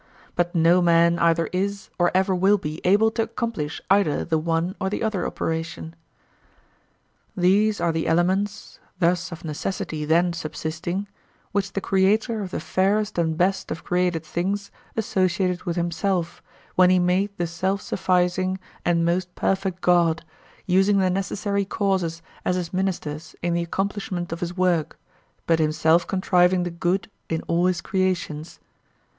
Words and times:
But 0.35 0.55
no 0.55 0.81
man 0.81 1.19
either 1.19 1.45
is 1.53 1.91
or 1.99 2.09
ever 2.17 2.33
will 2.33 2.57
be 2.57 2.81
able 2.83 3.11
to 3.11 3.21
accomplish 3.21 3.79
either 3.91 4.25
the 4.25 4.39
one 4.39 4.73
or 4.81 4.89
the 4.89 5.03
other 5.03 5.27
operation. 5.27 5.95
These 7.37 7.79
are 7.79 7.91
the 7.91 8.07
elements, 8.07 8.79
thus 8.97 9.31
of 9.31 9.45
necessity 9.45 10.03
then 10.03 10.33
subsisting, 10.33 11.07
which 11.51 11.73
the 11.73 11.81
creator 11.81 12.41
of 12.41 12.49
the 12.49 12.59
fairest 12.59 13.19
and 13.19 13.37
best 13.37 13.69
of 13.69 13.83
created 13.83 14.23
things 14.25 14.71
associated 14.97 15.65
with 15.65 15.75
himself, 15.75 16.41
when 16.73 16.89
he 16.89 16.97
made 16.97 17.37
the 17.37 17.45
self 17.45 17.79
sufficing 17.79 18.57
and 18.83 19.05
most 19.05 19.35
perfect 19.35 19.81
God, 19.81 20.25
using 20.65 20.97
the 20.97 21.11
necessary 21.11 21.63
causes 21.63 22.23
as 22.43 22.55
his 22.55 22.73
ministers 22.73 23.35
in 23.43 23.53
the 23.53 23.61
accomplishment 23.61 24.31
of 24.31 24.39
his 24.39 24.57
work, 24.57 24.97
but 25.45 25.59
himself 25.59 26.07
contriving 26.07 26.63
the 26.63 26.71
good 26.71 27.07
in 27.29 27.43
all 27.43 27.67
his 27.67 27.81
creations. 27.81 28.59